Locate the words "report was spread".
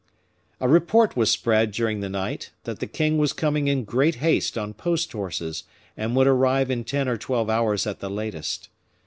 0.67-1.69